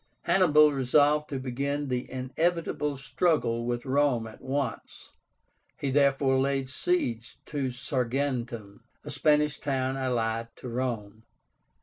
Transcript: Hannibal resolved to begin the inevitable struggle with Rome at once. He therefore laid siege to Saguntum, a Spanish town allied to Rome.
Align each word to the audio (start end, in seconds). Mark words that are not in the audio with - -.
Hannibal 0.23 0.73
resolved 0.73 1.29
to 1.29 1.37
begin 1.37 1.87
the 1.87 2.09
inevitable 2.11 2.97
struggle 2.97 3.67
with 3.67 3.85
Rome 3.85 4.25
at 4.25 4.41
once. 4.41 5.11
He 5.77 5.91
therefore 5.91 6.39
laid 6.39 6.69
siege 6.69 7.37
to 7.45 7.69
Saguntum, 7.69 8.79
a 9.03 9.11
Spanish 9.11 9.59
town 9.59 9.97
allied 9.97 10.47
to 10.55 10.69
Rome. 10.69 11.21